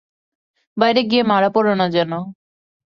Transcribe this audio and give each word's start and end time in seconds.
বাইরে 0.77 1.01
গিয়ে 1.03 1.23
মারা 1.23 1.49
পড়ো 1.49 1.73
না 1.75 1.85
যেন। 1.89 2.11